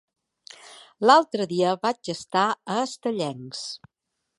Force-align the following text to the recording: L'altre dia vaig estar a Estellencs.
L'altre 1.09 1.47
dia 1.53 1.75
vaig 1.85 2.13
estar 2.17 2.49
a 2.79 2.83
Estellencs. 2.89 3.67